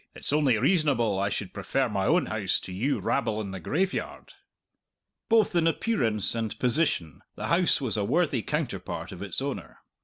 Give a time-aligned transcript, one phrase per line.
[0.15, 4.33] "It's only reasonable I should prefer my own house to you rabble in the graveyard!"
[5.29, 9.77] Both in appearance and position the house was a worthy counterpart of its owner.